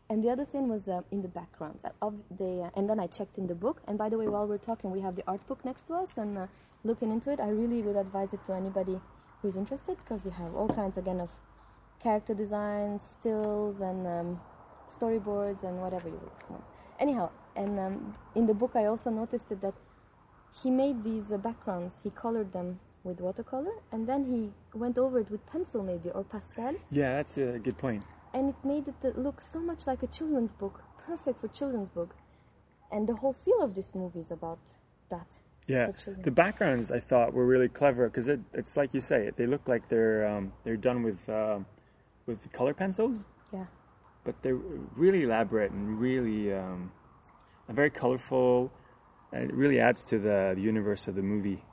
[0.09, 1.83] And the other thing was uh, in the backgrounds.
[1.83, 3.81] Uh, uh, and then I checked in the book.
[3.85, 6.17] And by the way, while we're talking, we have the art book next to us.
[6.17, 6.47] And uh,
[6.85, 9.01] looking into it, I really would advise it to anybody
[9.41, 11.31] who's interested because you have all kinds again of
[12.01, 14.39] character designs, stills, and um,
[14.87, 16.63] storyboards, and whatever you want.
[16.97, 19.73] Anyhow, and um, in the book, I also noticed that
[20.63, 22.01] he made these uh, backgrounds.
[22.03, 26.23] He colored them with watercolor, and then he went over it with pencil, maybe or
[26.23, 28.03] pastel, Yeah, that's a good point.
[28.33, 31.89] and it made it uh, look so much like a children's book, perfect for children's
[31.89, 32.15] book.
[32.91, 34.59] And the whole feel of this movie is about
[35.09, 35.27] that.
[35.67, 35.91] Yeah,
[36.23, 39.67] the backgrounds I thought were really clever because it, it's like you say, they look
[39.67, 41.67] like they're um, they're done with um
[42.25, 43.67] with color pencils, yeah,
[44.23, 44.59] but they're
[44.95, 46.91] really elaborate and really um,
[47.69, 48.71] very colorful,
[49.31, 51.63] it really adds to the, the universe of the movie.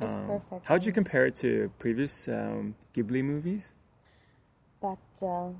[0.00, 0.66] It's Um, perfect.
[0.66, 3.74] How would you compare it to previous um, Ghibli movies?
[4.80, 5.50] But uh,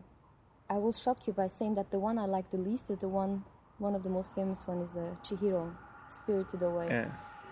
[0.69, 3.09] I will shock you by saying that the one I like the least is the
[3.09, 3.45] one,
[3.79, 5.75] one of the most famous one is uh, Chihiro,
[6.09, 6.89] Spirited Away.
[6.89, 7.11] Yeah.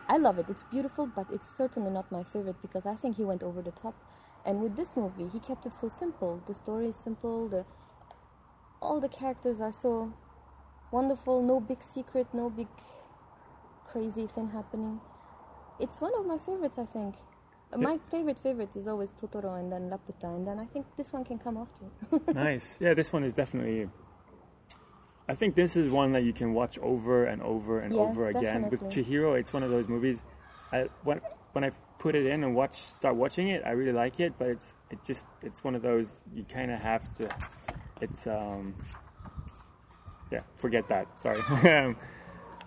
[0.08, 0.50] I love it.
[0.50, 3.70] It's beautiful, but it's certainly not my favorite because I think he went over the
[3.70, 3.94] top.
[4.44, 6.42] And with this movie, he kept it so simple.
[6.46, 7.48] The story is simple.
[7.48, 7.64] The
[8.82, 10.12] all the characters are so
[10.90, 11.42] wonderful.
[11.42, 12.26] No big secret.
[12.32, 12.68] No big
[13.92, 15.00] crazy thing happening.
[15.78, 16.78] It's one of my favorites.
[16.78, 17.14] I think.
[17.76, 21.24] My favorite favorite is always Totoro and then Laputa, and then I think this one
[21.24, 21.84] can come after.
[22.34, 22.78] nice.
[22.80, 23.88] Yeah, this one is definitely.
[25.28, 28.28] I think this is one that you can watch over and over and Yes, over
[28.28, 28.68] again.
[28.68, 28.88] With.
[28.88, 30.24] Chihiro, it's one of those movies.
[30.72, 31.20] I, when
[31.52, 34.34] when I put it in and watch, start watching it, I really like it.
[34.36, 37.28] But it's it just it's one of those you kind of have to.
[38.00, 38.74] It's um.
[40.32, 41.18] Yeah, forget that.
[41.18, 41.40] Sorry.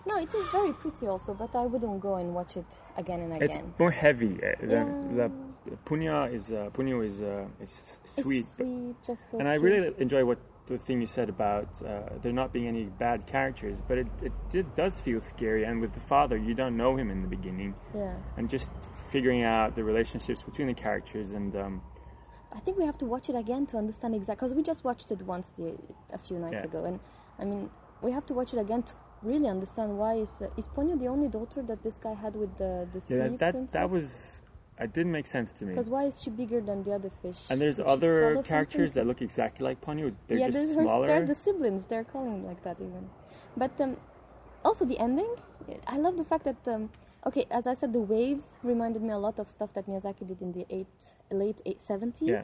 [0.06, 3.36] no, it is very pretty also, but I wouldn't go and watch it again and
[3.38, 3.50] again.
[3.50, 4.34] it's more heavy.
[4.44, 4.84] uh, Yeah.
[5.20, 5.32] the,
[5.66, 8.40] the Punya is uh, Punyo is uh, is sweet.
[8.40, 12.04] It's sweet, just so and I really enjoy what the thing you said about uh,
[12.22, 15.64] there not being any bad characters, but it, it, it does feel scary.
[15.66, 18.14] And with the father, you don't know him in the beginning, Yeah.
[18.38, 18.74] and just
[19.10, 21.82] figuring out the relationships between the characters and um,
[22.56, 25.12] I think we have to watch it again to understand exactly because we just watched
[25.12, 25.76] it once the,
[26.14, 26.70] a few nights Yeah.
[26.70, 27.00] ago, and
[27.40, 27.70] I mean
[28.02, 31.08] we have to watch it again to really understand why is uh, is Ponyo the
[31.08, 33.74] only daughter that this guy had with the the sea yeah, that that, princess?
[33.74, 34.42] that was
[34.80, 35.72] it didn't make sense to me.
[35.72, 37.42] because why is she bigger than the other fish?
[37.50, 39.04] And there's Did other characters something?
[39.04, 40.14] that look exactly like Ponyo.
[40.28, 41.08] They're yeah, just there's her- smaller.
[41.08, 41.86] they're the siblings.
[41.86, 43.10] They're calling them like that even.
[43.56, 43.98] But um,
[44.66, 45.32] also the ending,
[45.88, 46.90] I love the fact that um,
[47.26, 50.42] okay, as I said, the waves reminded me a lot of stuff that Miyazaki did
[50.42, 50.88] in the eight,
[51.32, 52.22] late eight, 70s.
[52.22, 52.44] Yeah.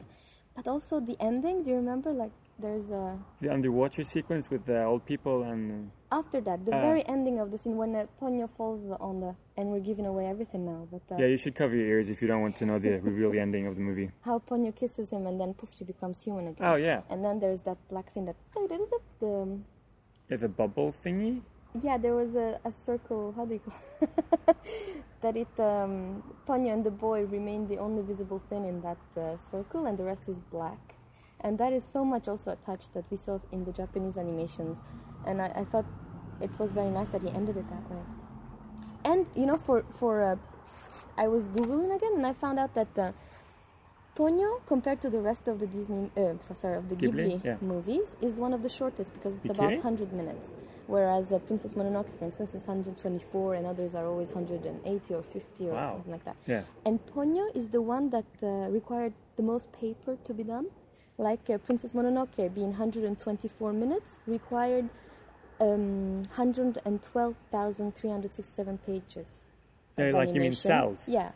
[0.54, 1.62] But also the ending.
[1.64, 2.12] Do you remember?
[2.12, 6.80] Like there's a the underwater sequence with the old people and after that the Uh.
[6.88, 10.24] very ending of the scene when uh, Ponyo falls on the and we're giving away
[10.34, 10.80] everything now.
[10.94, 12.92] But uh, yeah, you should cover your ears if you don't want to know the
[13.10, 14.08] reveal the ending of the movie.
[14.28, 16.66] how Ponyo kisses him and then poof, she becomes human again.
[16.70, 17.00] Oh, yeah.
[17.10, 18.36] And then there's that black thing that
[19.20, 19.64] the um,
[20.30, 21.42] Yeah, the bubble thingy.
[21.86, 23.32] Yeah, there was a, a circle.
[23.36, 24.56] How do you call it?
[25.22, 25.36] that?
[25.36, 29.86] It um, Ponyo and the boy remain the only visible thing in that uh, circle,
[29.86, 30.82] and the rest is black.
[31.42, 34.82] And that is so much also a touch that we saw in the Japanese animations,
[35.26, 35.86] and I, I thought
[36.40, 38.02] it was very nice that he ended it that way.
[39.04, 40.36] And you know, for for uh,
[41.16, 42.98] I was googling again, and I found out that.
[42.98, 43.12] Uh,
[44.16, 47.56] Ponyo, compared to the rest of the Disney, uh, sorry, of the Ghibli, Ghibli yeah.
[47.62, 50.52] movies, is one of the shortest because it's about 100 minutes.
[50.88, 55.68] Whereas uh, Princess Mononoke, for instance, is 124, and others are always 180 or 50
[55.68, 55.92] or Wow.
[55.92, 56.36] something like that.
[56.46, 56.62] Yeah.
[56.84, 60.66] And Ponyo is the one that uh, required the most paper to be done.
[61.28, 64.88] Like uh, Princess Mononoke, being 124 minutes, required
[65.60, 69.44] um, 112,367 pages.
[69.98, 70.54] Yeah, like you mean animation.
[70.54, 71.08] cells?
[71.08, 71.30] Yeah,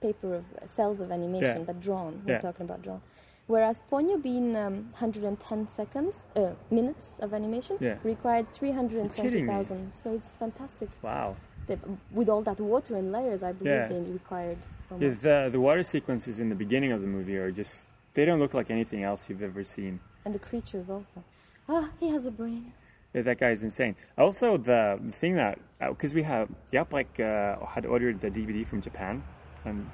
[0.00, 1.64] paper of uh, cells of animation, Yeah.
[1.68, 2.22] but drawn.
[2.26, 2.40] We're Yeah.
[2.40, 3.00] talking about drawn.
[3.46, 7.96] Whereas Ponyo, being um, 110 seconds, uh, minutes of animation, Yeah.
[8.02, 9.92] required kidding 320,000.
[9.94, 10.88] So it's fantastic.
[11.02, 11.36] Wow.
[11.66, 11.78] They-
[12.12, 15.20] with all that water and layers, I believe they required so Yeah, much.
[15.20, 17.86] the the water sequences in the beginning of the movie are just
[18.18, 20.00] they don't look like anything else you've ever seen.
[20.24, 21.22] And the creatures also.
[21.68, 22.72] Ah, he has a brain.
[23.14, 23.94] Yeah, that guy is insane.
[24.18, 28.66] Also, the, the thing that because we have yep, like uh, had ordered the DVD
[28.66, 29.22] from Japan,
[29.64, 29.88] and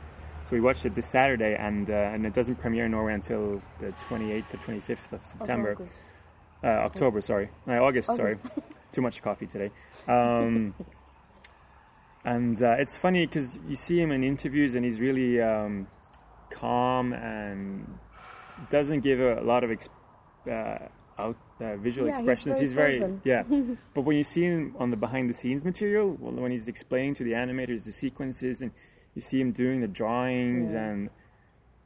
[0.47, 3.61] so we watched it this Saturday, and uh, and it doesn't premiere in Norway until
[3.79, 5.93] the 28th or 25th of September, August.
[6.65, 7.21] uh, October.
[7.21, 8.17] Sorry, no, August.
[8.17, 8.37] Sorry,
[8.93, 9.71] too much coffee today.
[10.09, 10.75] Um,
[12.25, 15.89] and uh, it's funny because you see him in interviews, and he's really um,
[16.51, 17.99] calm and
[18.71, 19.71] doesn't give a lot of.
[19.71, 19.89] Exp-
[20.51, 22.73] uh, out uh, visual Yeah, he's expressions.
[22.73, 23.45] very He's very, yeah.
[23.95, 27.15] but when you see him on the behind the scenes material, well, when he's explaining
[27.15, 28.73] to the animators the sequences, and
[29.15, 30.85] you see him doing the drawings, Yeah.
[30.89, 31.11] and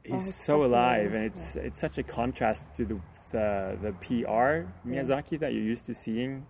[0.03, 4.67] he's Oh, so alive, and it's it's such a contrast to the the, the PR
[4.87, 6.47] Miyazaki that you're used to seeing.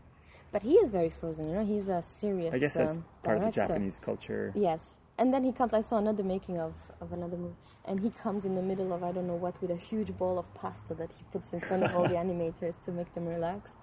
[0.53, 1.49] But he is very frozen.
[1.49, 2.55] You know, he's a serious.
[2.55, 3.51] I guess that's um, part of the.
[3.51, 4.53] Japanese culture.
[4.55, 5.01] Yes.
[5.19, 5.73] And then he comes.
[5.73, 7.55] I saw another making of, of another movie,
[7.85, 10.39] and he comes in the middle of I don't know what with a huge bowl
[10.39, 13.75] of pasta that he puts in front of all the animators to make them relax.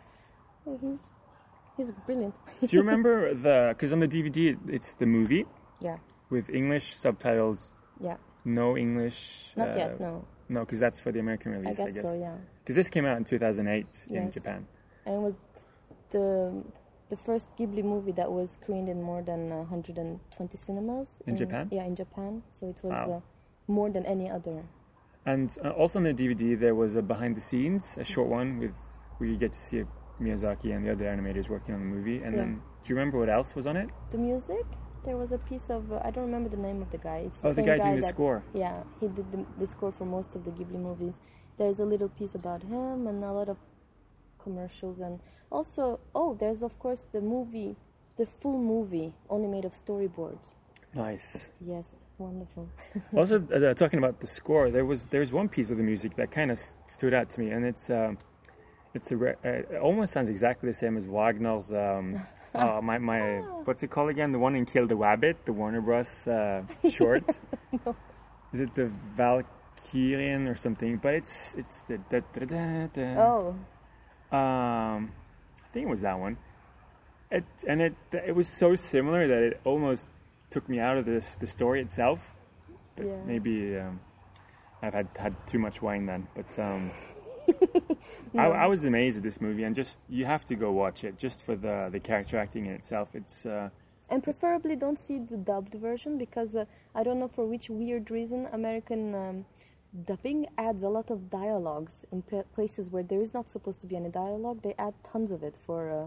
[0.64, 1.02] He's
[1.76, 2.34] he's brilliant.
[2.60, 3.56] Do you remember the?
[3.74, 5.44] Because on the DVD, it's the movie
[5.80, 5.98] yeah,
[6.30, 7.70] with English subtitles,
[8.00, 8.16] yeah.
[8.44, 9.52] no English.
[9.56, 10.00] Not uh, yet.
[10.00, 12.02] No, No, because that's for the American release I release.
[12.02, 12.18] guess, so.
[12.18, 14.66] Yeah, Because this came out in 2008 in Japan.
[15.04, 15.36] and it was
[16.10, 16.64] the
[17.08, 21.68] the first Ghibli movie that was screened in more than uh, 120 cinemas In Japan?
[21.70, 22.42] Yeah, in Japan.
[22.48, 23.16] So it was Wow.
[23.16, 23.20] uh,
[23.72, 24.64] more than any other.
[25.24, 28.58] And uh, also on the DVD, there was a behind the scenes, a short one
[28.58, 28.76] with
[29.18, 29.84] where you get to see
[30.20, 32.18] Miyazaki and the other animators working on the movie.
[32.22, 32.40] And Yeah.
[32.44, 33.90] then, do you remember what else was on it?
[34.10, 34.64] The music.
[35.04, 37.18] There was a piece of uh, I don't remember the name of the guy.
[37.26, 38.42] It's the Oh, the same guy doing the that, score.
[38.54, 41.20] Yeah, he did the, the score for most of the Ghibli movies.
[41.56, 43.58] There's a little piece about him and a lot of
[44.46, 45.14] commercials and
[45.50, 45.82] also
[46.14, 47.72] oh, there's of course the movie,
[48.20, 50.54] the full movie only made of storyboards.
[50.94, 51.50] Nice.
[51.60, 52.68] Yes, wonderful.
[53.14, 56.30] also, uh, talking about the score, there was there's one piece of the music that
[56.30, 56.58] kind of
[56.96, 58.16] stood out to me, and it's um,
[58.94, 61.70] it's a re- uh, it almost sounds exactly the same as Wagner's.
[61.70, 62.06] Um,
[62.54, 63.20] uh, my my
[63.66, 64.32] what's it called again?
[64.32, 66.26] The one in Kill the Rabbit the Warner Bros.
[66.26, 67.28] Uh, short.
[68.54, 70.96] Is it the Valkyrian or something?
[70.96, 73.06] But it's it's the da, da, da, da.
[73.20, 73.56] oh,
[74.32, 75.12] Um,
[75.64, 76.36] I think it was that one.
[77.30, 80.08] It and it it was so similar that it almost
[80.50, 82.32] took me out of this the story itself.
[82.96, 83.22] But Yeah.
[83.26, 84.00] maybe um,
[84.82, 86.28] I've had had too much wine then.
[86.34, 86.90] But um,
[88.38, 91.18] I, I was amazed at this movie, and just you have to go watch it
[91.18, 93.14] just for the the character acting in itself.
[93.14, 93.70] It's uh,
[94.08, 98.10] and preferably don't see the dubbed version because uh, I don't know for which weird
[98.10, 99.46] reason American um,
[100.04, 103.86] dubbing adds a lot of dialogues in pa- places where there is not supposed to
[103.86, 104.62] be any dialogue.
[104.62, 106.06] They add tons of it for uh,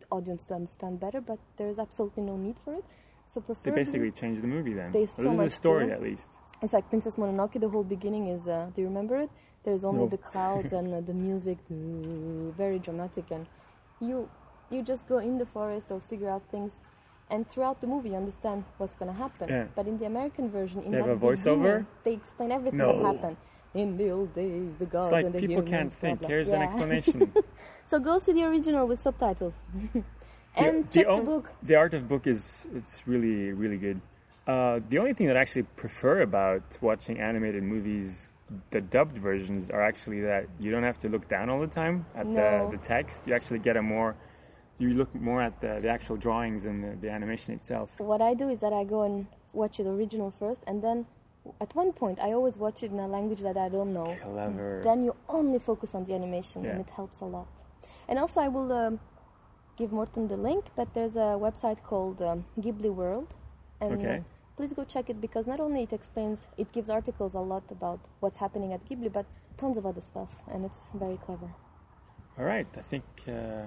[0.00, 2.84] the audience to understand better, but there is absolutely no need for it.
[3.26, 4.90] So they basically changed the movie then.
[4.92, 5.92] They so the story do.
[5.92, 6.30] at least.
[6.62, 7.60] it's like Princess Mononoke.
[7.60, 8.48] The whole beginning is.
[8.48, 9.30] Uh, do you remember it?
[9.62, 10.08] There's only No.
[10.08, 11.58] the clouds and uh, the music,
[12.56, 13.46] very dramatic, and
[14.00, 14.28] you
[14.70, 16.84] you just go in the forest or figure out things,
[17.30, 19.48] and throughout the movie you understand what's gonna happen.
[19.48, 19.66] Yeah.
[19.74, 21.86] But in the American version, in They have that a voiceover?
[22.04, 23.36] they explain everything that happened.
[23.72, 25.70] In the old days, the gods It's like and the people humans.
[25.70, 26.18] can't think.
[26.20, 26.28] blah.
[26.28, 27.32] Here's an explanation.
[27.84, 29.62] so go see the original with subtitles,
[30.56, 31.52] and the, check the on- book.
[31.62, 34.00] The art of book is it's really really good.
[34.46, 38.32] Uh, the only thing that I actually prefer about watching animated movies,
[38.70, 42.06] the dubbed versions, are actually that you don't have to look down all the time
[42.16, 42.68] at No.
[42.70, 43.28] the, the text.
[43.28, 44.16] You actually get a more
[44.80, 48.00] you look more at the, the actual drawings and the, the animation itself.
[48.00, 51.06] What I do is that I go and watch the original first, and then
[51.60, 54.16] at one point I always watch it in a language that I don't know.
[54.22, 54.80] Clever.
[54.82, 57.48] Then you only focus on the animation, and it helps a lot.
[58.08, 59.00] And also, I will um,
[59.76, 63.34] give Morten the link, but there's a website called um, Ghibli World,
[63.80, 64.16] and Okay.
[64.16, 67.70] uh, please go check it because not only it explains, it gives articles a lot
[67.70, 71.50] about what's happening at Ghibli, but tons of other stuff, and it's very clever.
[72.38, 73.66] All right, I think uh,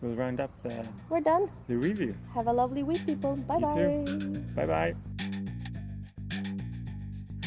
[0.00, 1.48] we'll round up the, We're done.
[1.68, 2.14] the review.
[2.34, 3.36] Have a lovely week, people.
[3.36, 3.74] Bye You bye.
[3.74, 4.44] too.
[4.54, 4.94] Bye bye.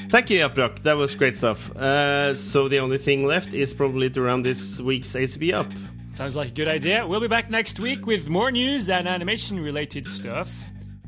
[0.10, 0.84] Thank you, Yaprak.
[0.84, 1.70] That was great stuff.
[1.76, 5.68] Uh, so the only thing left is probably to round this week's ACP up.
[6.14, 7.06] Sounds like a good idea.
[7.06, 10.50] We'll be back next week with more news and animation related stuff.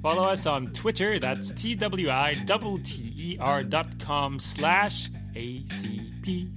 [0.04, 6.48] Follow us on Twitter, that's T-W-I-T-T-E-R E dot com slash ACP News.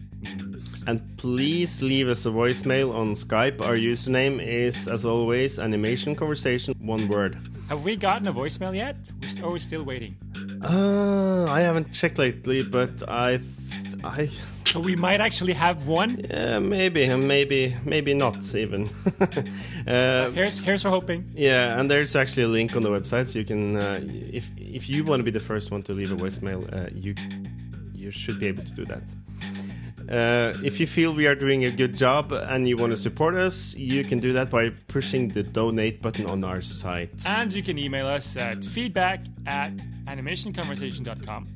[0.86, 3.60] And please leave us a voicemail on Skype.
[3.60, 7.36] Our username is, as always, Animation Conversation, one word.
[7.68, 8.96] Have we gotten a voicemail yet?
[9.20, 10.16] We're or we're still waiting?
[10.62, 13.40] Uh, I haven't checked lately, but I,
[14.04, 14.28] I,
[14.64, 16.24] So we might actually have one.
[16.30, 18.88] yeah, maybe, maybe, maybe not even.
[19.86, 21.30] uh, Here's here's for hoping.
[21.34, 24.00] yeah, and there's actually a link on the website, so you can, uh,
[24.32, 27.14] if if you want to be the first one to leave a voicemail, uh, you
[27.94, 29.02] you should be able to do that.
[30.08, 33.34] Uh, if you feel we are doing a good job and you want to support
[33.34, 37.26] us, you can do that by pushing the donate button on our site.
[37.26, 39.76] And you can email us at feedback at
[40.06, 41.48] animationconversation.com.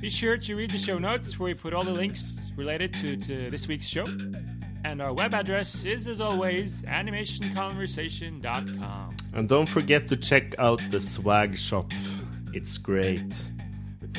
[0.00, 3.16] Be sure to read the show notes where we put all the links related to,
[3.16, 4.06] to this week's show.
[4.84, 9.16] And our web address is, as always, animationconversation.com.
[9.32, 11.90] And don't forget to check out the swag shop.
[12.52, 13.50] It's great.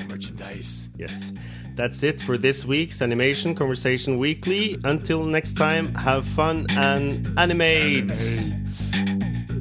[0.08, 0.90] Merchandise.
[0.98, 1.32] Yes.
[1.76, 4.78] That's it for this week's Animation Conversation Weekly.
[4.84, 8.12] Until next time, have fun and animate.
[8.12, 9.55] animate.